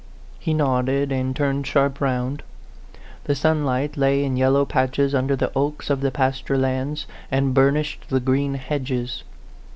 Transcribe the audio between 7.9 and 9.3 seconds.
the green hedges.